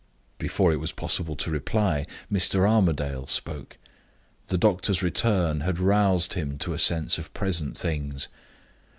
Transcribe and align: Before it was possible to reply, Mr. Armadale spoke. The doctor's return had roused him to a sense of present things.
Before 0.39 0.73
it 0.73 0.79
was 0.79 0.91
possible 0.91 1.35
to 1.35 1.51
reply, 1.51 2.07
Mr. 2.33 2.67
Armadale 2.67 3.27
spoke. 3.27 3.77
The 4.47 4.57
doctor's 4.57 5.03
return 5.03 5.59
had 5.59 5.77
roused 5.77 6.33
him 6.33 6.57
to 6.57 6.73
a 6.73 6.79
sense 6.79 7.19
of 7.19 7.31
present 7.35 7.77
things. 7.77 8.27